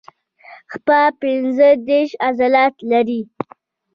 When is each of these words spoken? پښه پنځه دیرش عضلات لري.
پښه 0.85 1.03
پنځه 1.21 1.69
دیرش 1.87 2.11
عضلات 2.27 2.75
لري. 2.91 3.21